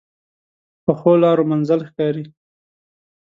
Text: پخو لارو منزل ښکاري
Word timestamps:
پخو 0.85 1.11
لارو 1.21 1.43
منزل 1.51 1.79
ښکاري 1.89 2.23